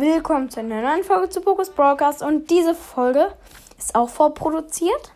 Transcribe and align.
Willkommen 0.00 0.48
zu 0.48 0.60
einer 0.60 0.80
neuen 0.80 1.02
Folge 1.02 1.28
zu 1.28 1.40
Pokus 1.40 1.70
Broadcast 1.70 2.22
und 2.22 2.48
diese 2.50 2.72
Folge 2.72 3.34
ist 3.76 3.96
auch 3.96 4.08
vorproduziert. 4.08 5.12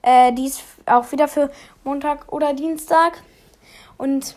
Äh, 0.00 0.32
die 0.32 0.46
ist 0.46 0.62
auch 0.86 1.12
wieder 1.12 1.28
für 1.28 1.50
Montag 1.84 2.32
oder 2.32 2.54
Dienstag. 2.54 3.22
Und 3.98 4.36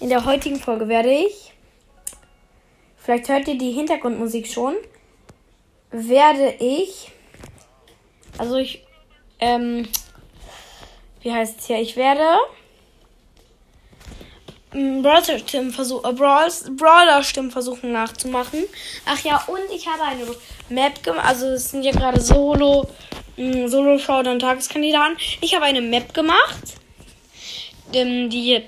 in 0.00 0.10
der 0.10 0.26
heutigen 0.26 0.56
Folge 0.56 0.88
werde 0.88 1.10
ich, 1.10 1.54
vielleicht 2.98 3.30
hört 3.30 3.48
ihr 3.48 3.56
die 3.56 3.72
Hintergrundmusik 3.72 4.46
schon, 4.46 4.74
werde 5.90 6.54
ich, 6.58 7.10
also 8.36 8.56
ich, 8.56 8.84
ähm, 9.40 9.88
wie 11.22 11.32
heißt 11.32 11.58
es 11.58 11.66
hier? 11.68 11.80
Ich 11.80 11.96
werde 11.96 12.36
Brawler-Stimmen 14.72 15.72
versuch, 15.72 16.04
äh, 16.04 16.12
Brawler 16.12 17.22
versuchen 17.22 17.92
nachzumachen. 17.92 18.64
Ach 19.06 19.18
ja, 19.20 19.42
und 19.46 19.74
ich 19.74 19.86
habe 19.86 20.02
eine 20.02 20.24
Map 20.68 21.02
gemacht. 21.02 21.26
Also 21.26 21.48
es 21.48 21.70
sind 21.70 21.82
ja 21.82 21.92
gerade 21.92 22.20
Solo, 22.20 22.88
mh, 23.36 23.68
Solo 23.68 23.98
Showdown 23.98 24.38
Tageskandidaten. 24.38 25.16
Ich 25.40 25.54
habe 25.54 25.66
eine 25.66 25.82
Map 25.82 26.14
gemacht. 26.14 26.60
Die 27.92 28.64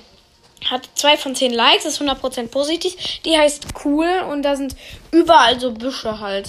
hat 0.70 0.88
zwei 0.94 1.16
von 1.16 1.34
zehn 1.34 1.52
Likes, 1.52 1.86
ist 1.86 2.00
100% 2.00 2.48
positiv. 2.48 2.94
Die 3.24 3.36
heißt 3.36 3.66
cool 3.84 4.08
und 4.30 4.42
da 4.42 4.56
sind 4.56 4.76
überall 5.10 5.58
so 5.58 5.72
Büsche 5.72 6.20
halt. 6.20 6.48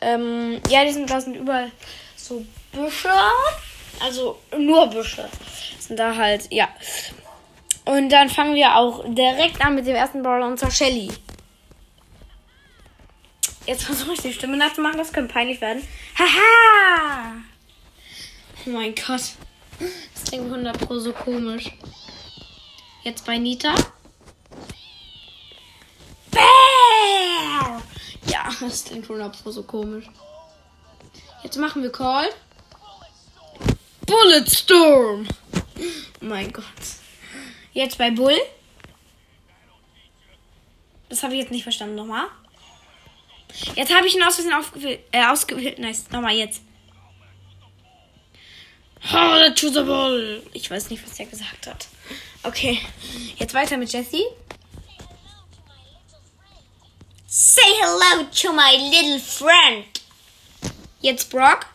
Ähm, 0.00 0.60
ja, 0.68 0.84
die 0.84 0.92
sind, 0.92 1.08
da 1.08 1.20
sind 1.20 1.36
überall 1.36 1.70
so 2.16 2.44
Büsche. 2.72 3.10
Also 4.02 4.38
nur 4.58 4.86
Büsche. 4.88 5.28
Sind 5.78 5.98
da 5.98 6.14
halt, 6.14 6.50
ja. 6.50 6.68
Und 7.84 8.08
dann 8.08 8.30
fangen 8.30 8.54
wir 8.54 8.76
auch 8.76 9.04
direkt 9.06 9.60
an 9.64 9.74
mit 9.74 9.86
dem 9.86 9.94
ersten 9.94 10.22
Brawler 10.22 10.46
und 10.46 10.58
zwar 10.58 10.70
Shelly. 10.70 11.10
Jetzt 13.66 13.84
versuche 13.84 14.12
ich 14.12 14.20
die 14.20 14.32
Stimme 14.32 14.56
nachzumachen, 14.56 14.98
das 14.98 15.12
könnte 15.12 15.32
peinlich 15.32 15.60
werden. 15.60 15.86
Haha! 16.18 17.34
Oh 18.66 18.70
mein 18.70 18.94
Gott. 18.94 19.22
Das 19.78 20.24
klingt 20.28 20.44
100 20.46 20.78
Pro 20.86 20.98
so 20.98 21.12
komisch. 21.12 21.70
Jetzt 23.02 23.26
bei 23.26 23.38
Nita. 23.38 23.74
Bäh! 26.30 26.40
Ja, 28.26 28.50
das 28.60 28.84
klingt 28.84 29.04
100 29.04 29.42
Pro 29.42 29.50
so 29.50 29.62
komisch. 29.62 30.06
Jetzt 31.42 31.56
machen 31.58 31.82
wir 31.82 31.92
Call. 31.92 32.28
Bulletstorm! 34.06 35.26
Oh 35.76 36.24
mein 36.24 36.52
Gott. 36.52 36.64
Jetzt 37.74 37.98
bei 37.98 38.10
Bull. 38.10 38.40
Das 41.08 41.22
habe 41.22 41.34
ich 41.34 41.40
jetzt 41.40 41.50
nicht 41.50 41.64
verstanden. 41.64 41.96
Nochmal. 41.96 42.26
Jetzt 43.74 43.94
habe 43.94 44.06
ich 44.06 44.14
ihn 44.14 44.22
aus 44.22 44.36
Versehen. 44.36 44.98
Äh, 45.12 45.26
ausgewählt. 45.26 45.78
Nice. 45.78 46.10
Nochmal 46.10 46.34
jetzt. 46.34 46.62
Oh, 49.12 49.50
to 49.54 49.68
the. 49.68 50.40
Ich 50.54 50.70
weiß 50.70 50.88
nicht, 50.90 51.04
was 51.04 51.18
er 51.18 51.26
gesagt 51.26 51.66
hat. 51.66 51.88
Okay. 52.42 52.80
Jetzt 53.36 53.54
weiter 53.54 53.76
mit 53.76 53.92
Jesse. 53.92 54.24
Say 57.26 57.62
hello 57.80 58.24
to 58.32 58.52
my 58.52 58.76
little 58.76 59.18
friend. 59.18 59.84
Jetzt 61.00 61.28
Brock. 61.30 61.66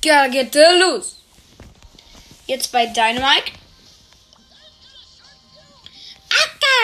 Gotta 0.00 0.28
get 0.28 0.52
the 0.52 0.64
loose. 0.78 1.16
Jetzt 2.46 2.70
bei 2.72 2.86
Dynamite. 2.86 3.52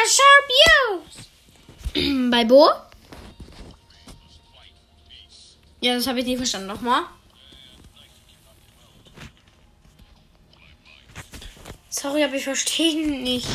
Sharp 0.07 0.47
use. 1.95 2.31
Bei 2.31 2.45
Bo? 2.45 2.71
Ja, 5.81 5.95
das 5.95 6.07
habe 6.07 6.21
ich 6.21 6.27
nicht 6.27 6.39
verstanden. 6.39 6.69
Nochmal. 6.69 7.03
Sorry, 11.91 12.25
aber 12.25 12.35
ich 12.35 12.45
verstehe 12.45 13.07
nicht. 13.07 13.47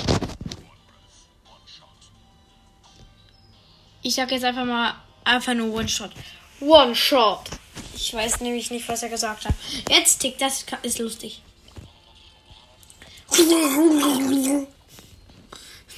Ich 4.01 4.15
sag 4.15 4.31
jetzt 4.31 4.45
einfach 4.45 4.65
mal 4.65 4.95
einfach 5.23 5.53
nur 5.53 5.73
One-Shot. 5.73 6.11
One-Shot. 6.61 7.49
Ich 7.95 8.13
weiß 8.13 8.41
nämlich 8.41 8.71
nicht, 8.71 8.87
was 8.87 9.03
er 9.03 9.09
gesagt 9.09 9.45
hat. 9.45 9.53
Jetzt 9.89 10.19
tickt, 10.19 10.41
das 10.41 10.65
ist 10.83 10.99
lustig. 10.99 11.41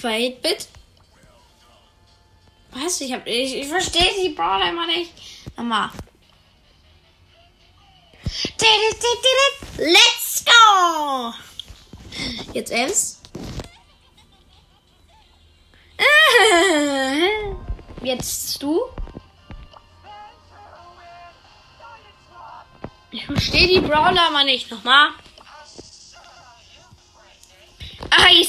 Fade 0.01 0.37
Bit. 0.41 0.67
Was? 2.71 3.01
Ich 3.01 3.13
hab. 3.13 3.27
Ich, 3.27 3.55
ich 3.55 3.67
verstehe 3.67 4.11
die 4.23 4.29
Brawler 4.29 4.69
immer 4.69 4.87
nicht. 4.87 5.11
Nochmal. 5.57 5.91
Let's 9.77 10.45
go! 10.45 11.33
Jetzt 12.53 12.71
Ems. 12.71 13.21
Jetzt 18.03 18.61
du. 18.61 18.81
Ich 23.11 23.25
verstehe 23.25 23.67
die 23.67 23.81
Brawler 23.81 24.27
aber 24.27 24.43
nicht. 24.43 24.69
Nochmal. 24.71 25.09
I 28.11 28.43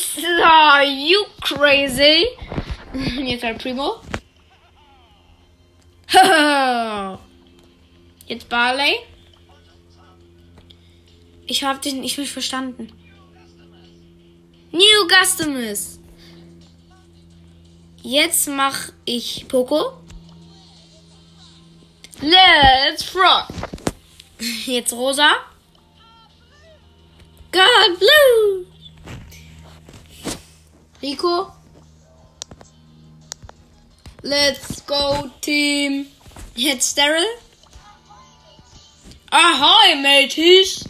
saw 0.82 0.88
you 0.88 1.25
crazy. 1.41 2.26
Jetzt 2.94 3.43
halt 3.43 3.59
Primo. 3.59 4.00
Jetzt 8.26 8.48
Barley. 8.48 8.97
Ich 11.47 11.65
hab 11.65 11.82
den 11.82 12.00
nicht 12.00 12.16
verstanden. 12.16 12.93
New 14.72 15.09
Customers. 15.09 15.98
Jetzt 18.03 18.49
mach 18.49 18.93
ich 19.04 19.47
Poco. 19.49 19.99
Let's 22.20 23.14
rock. 23.14 23.49
Jetzt 24.66 24.93
Rosa. 24.93 25.31
God 27.53 27.99
Blue. 27.99 28.72
Rico. 31.02 31.52
Let's 34.22 34.86
go, 34.86 35.28
Team. 35.40 36.06
Jetzt 36.54 36.96
Daryl. 36.96 37.26
Ahoi, 39.30 39.96
mateys. 39.96 40.84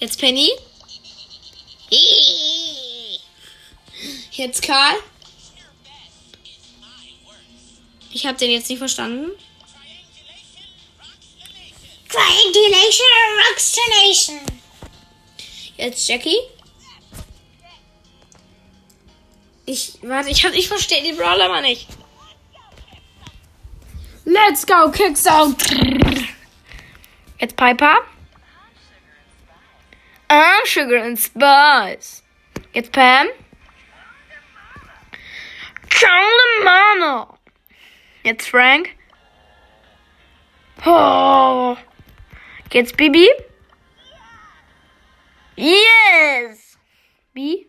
Jetzt 0.00 0.18
Penny. 0.18 0.50
Jetzt 4.32 4.62
Karl. 4.62 4.96
Ich 8.10 8.26
habe 8.26 8.38
den 8.38 8.50
jetzt 8.50 8.68
nicht 8.68 8.78
verstanden. 8.78 9.30
Triangulation 12.08 13.06
Rockstonation. 13.48 14.40
Jetzt 15.76 16.08
Jackie. 16.08 16.38
Ich, 19.72 19.98
warte, 20.02 20.28
ich, 20.28 20.44
ich 20.44 20.68
verstehe 20.68 21.02
die 21.02 21.14
Brawler 21.14 21.48
mal 21.48 21.62
nicht. 21.62 21.88
Let's 24.26 24.66
go, 24.66 24.90
Kicks 24.90 25.26
out. 25.26 25.56
Jetzt 27.40 27.56
Piper. 27.56 27.96
Ah, 30.28 30.58
Sugar 30.66 31.02
and 31.02 31.18
Spice. 31.18 32.22
Jetzt 32.74 32.92
Pam. 32.92 33.28
Charlie 35.88 36.64
Mama. 36.64 37.38
Jetzt 38.24 38.50
Frank. 38.50 38.90
Oh. 40.84 41.78
Jetzt 42.70 42.98
Bibi. 42.98 43.26
Yes. 45.56 46.76
B. 47.32 47.64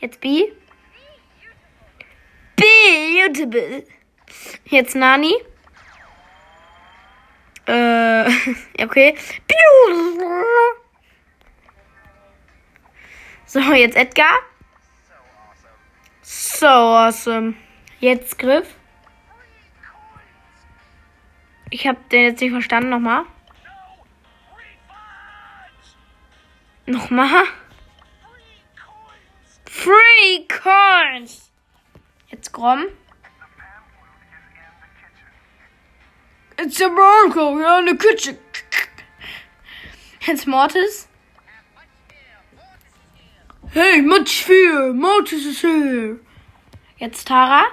Jetzt 0.00 0.20
B. 0.20 0.52
Beautiful. 2.80 3.84
Jetzt 4.64 4.94
Nani. 4.94 5.34
Äh, 7.66 8.30
okay. 8.82 9.14
So, 13.46 13.60
jetzt 13.72 13.96
Edgar. 13.96 14.38
So 16.22 16.66
awesome. 16.66 17.54
Jetzt 17.98 18.38
Griff. 18.38 18.74
Ich 21.70 21.86
habe 21.86 21.98
den 22.10 22.24
jetzt 22.24 22.40
nicht 22.40 22.52
verstanden. 22.52 22.90
Nochmal. 22.90 23.24
Nochmal. 26.86 27.44
Free 29.66 30.46
Coins. 30.48 31.49
Jetzt 32.30 32.52
Grom. 32.52 32.86
It's 36.58 36.80
a 36.80 36.88
Marco, 36.88 37.56
you're 37.56 37.78
in 37.78 37.86
the 37.86 37.96
kitchen. 37.96 38.38
Jetzt 40.26 40.46
Mortis. 40.46 41.08
Hey, 43.72 44.00
much 44.00 44.44
fear, 44.44 44.92
Mortis 44.92 45.46
is 45.46 45.60
here. 45.62 46.20
Jetzt 46.98 47.26
Tara. 47.26 47.64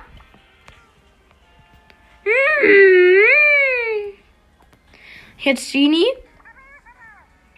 Mm-hmm. 2.24 3.18
Jetzt 5.40 5.72
Genie. 5.72 6.08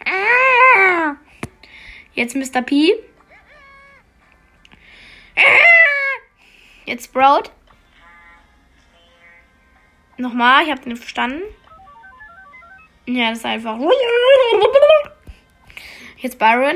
Ah. 0.04 1.16
Jetzt 2.14 2.34
Mr. 2.34 2.62
P. 2.62 2.94
Jetzt 6.90 7.04
Sprout. 7.04 7.44
Nochmal, 10.16 10.64
ich 10.64 10.72
habe 10.72 10.80
den 10.80 10.96
verstanden. 10.96 11.40
Ja, 13.06 13.30
das 13.30 13.38
ist 13.38 13.46
einfach. 13.46 13.78
Jetzt 16.16 16.36
Byron. 16.40 16.74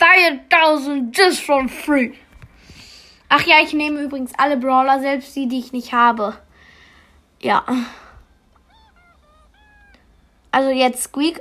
Die 0.00 0.40
thousand 0.48 1.16
just 1.16 1.40
for 1.42 1.68
free. 1.68 2.14
Ach 3.28 3.46
ja, 3.46 3.60
ich 3.62 3.72
nehme 3.72 4.00
übrigens 4.00 4.32
alle 4.36 4.56
Brawler, 4.56 4.98
selbst 4.98 5.36
die, 5.36 5.46
die 5.46 5.60
ich 5.60 5.70
nicht 5.70 5.92
habe. 5.92 6.42
Ja. 7.40 7.64
Also 10.50 10.70
jetzt 10.70 11.04
Squeak. 11.04 11.40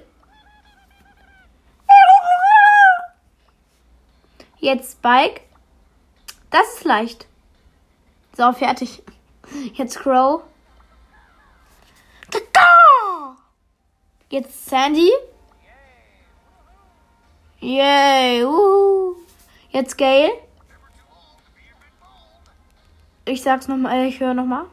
Jetzt 4.60 4.94
Spike. 4.94 5.42
Das 6.52 6.76
ist 6.76 6.84
leicht. 6.84 7.28
So, 8.36 8.52
fertig. 8.54 9.04
Jetzt 9.74 10.00
Crow. 10.00 10.44
Jetzt 14.30 14.68
Sandy. 14.68 15.12
Yay. 17.60 18.44
Uh. 18.46 19.16
Jetzt 19.72 19.98
Gail. 19.98 20.30
Ich 23.26 23.42
sag's 23.42 23.68
nochmal, 23.68 24.06
ich 24.06 24.20
höre 24.20 24.34
nochmal. 24.34 24.66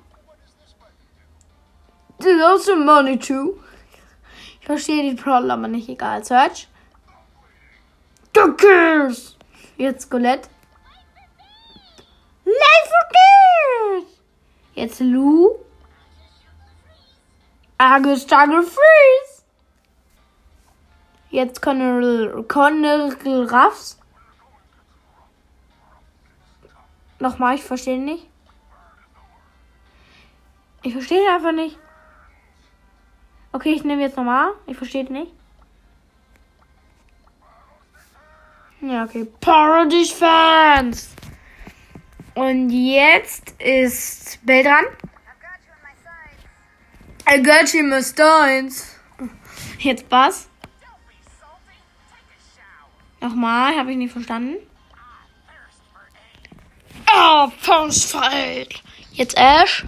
There's 2.20 2.42
also 2.42 2.76
money 2.76 3.18
too. 3.18 3.58
Ich 4.60 4.66
verstehe 4.66 5.10
die 5.10 5.20
Problem 5.20 5.50
aber 5.50 5.68
nicht, 5.68 5.88
egal. 5.88 6.24
Search. 6.24 6.68
Duckers. 8.32 9.25
Jetzt 9.76 10.10
Colette. 10.10 10.48
Life 12.44 12.90
for 12.90 14.00
kids. 14.00 14.20
Jetzt 14.74 15.00
Lou. 15.00 15.58
Argus 17.78 18.26
Tiger 18.26 18.62
Freeze. 18.62 19.44
Jetzt 21.30 21.60
Colonel, 21.60 22.42
Colonel 22.44 23.12
Ruffs. 23.46 23.98
Nochmal, 27.18 27.56
ich 27.56 27.64
verstehe 27.64 27.98
nicht. 27.98 28.28
Ich 30.82 30.92
verstehe 30.92 31.20
ihn 31.20 31.34
einfach 31.34 31.52
nicht. 31.52 31.78
Okay, 33.52 33.72
ich 33.72 33.84
nehme 33.84 34.02
jetzt 34.02 34.16
nochmal. 34.16 34.52
Ich 34.66 34.76
verstehe 34.76 35.04
nicht. 35.12 35.32
Ja, 38.80 39.04
okay. 39.04 39.26
Paradies 39.40 40.12
Fans. 40.12 41.10
Und 42.34 42.70
jetzt 42.70 43.54
ist 43.58 44.38
Bell 44.44 44.62
dran. 44.62 44.84
I 47.28 47.42
got 47.42 47.72
you, 47.72 47.82
my 47.82 48.02
stones. 48.02 48.94
Jetzt 49.78 50.08
Bass. 50.08 50.48
Nochmal, 53.20 53.76
habe 53.76 53.90
ich 53.90 53.96
nicht 53.96 54.12
verstanden. 54.12 54.58
Oh, 57.12 57.48
Postfight. 57.64 58.82
Jetzt 59.12 59.36
Ash. 59.36 59.84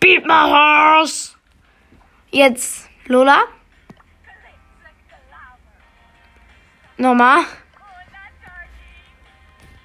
Beat 0.00 0.24
my 0.24 0.44
horse. 0.50 1.34
Jetzt 2.30 2.88
Lola. 3.06 3.42
Nochmal. 7.04 7.44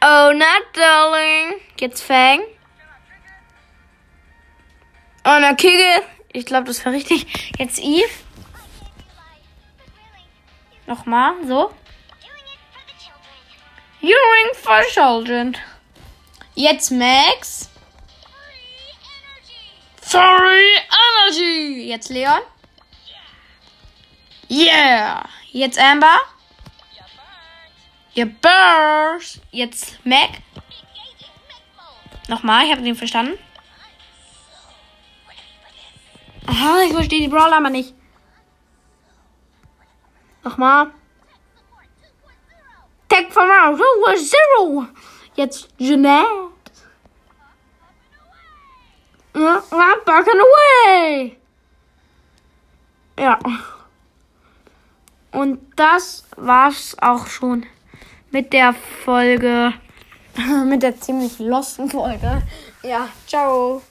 Oh, 0.02 0.32
not 0.34 0.64
darling. 0.72 1.60
Jetzt 1.78 2.02
Fang. 2.02 2.40
Oh, 5.26 5.38
na 5.42 5.54
Kigge. 5.54 6.02
Ich 6.32 6.46
glaube, 6.46 6.68
das 6.68 6.86
war 6.86 6.94
richtig. 6.94 7.28
Jetzt 7.60 7.80
Eve. 7.80 8.10
Nochmal, 10.88 11.34
so. 11.46 11.74
Doing 14.00 14.54
for 14.54 14.82
children. 14.84 15.58
Jetzt 16.56 16.90
Max. 16.90 17.70
Sorry, 20.00 20.72
Energy. 21.28 21.86
Jetzt 21.90 22.08
Leon. 22.08 22.40
Yeah. 24.50 25.28
Jetzt 25.52 25.78
Amber. 25.78 26.18
Ihr 28.20 28.26
Burst. 28.26 29.40
Jetzt 29.50 30.06
Mac. 30.06 30.42
Nochmal, 32.28 32.66
ich 32.66 32.72
habe 32.74 32.82
den 32.82 32.94
verstanden. 32.94 33.40
Aha, 36.46 36.82
ich 36.86 36.92
verstehe 36.92 37.22
die 37.22 37.30
Brawler 37.30 37.56
aber 37.56 37.70
nicht. 37.70 37.94
Nochmal. 40.44 40.92
Tag 43.08 43.32
from. 43.32 43.50
Oh, 43.80 44.14
zero. 44.18 44.88
Jetzt 45.36 45.70
Jeanette. 45.78 46.28
Ja, 49.34 49.64
backing 50.04 50.42
away. 50.42 51.38
Ja. 53.18 53.40
Und 55.32 55.62
das 55.78 56.28
war's 56.36 56.98
auch 57.00 57.26
schon 57.26 57.66
mit 58.32 58.54
der 58.54 58.74
Folge. 59.04 59.74
Mit 60.66 60.84
der 60.84 60.98
ziemlich 60.98 61.40
losten 61.40 61.90
Folge. 61.90 62.44
Ja, 62.84 63.10
ciao. 63.28 63.82